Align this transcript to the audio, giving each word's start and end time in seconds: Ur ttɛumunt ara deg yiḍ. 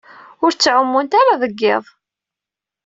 Ur 0.43 0.51
ttɛumunt 0.53 1.13
ara 1.19 1.41
deg 1.41 1.53
yiḍ. 1.61 1.85